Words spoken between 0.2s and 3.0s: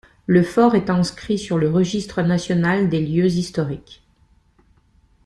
Le fort est inscrit sur le Registre national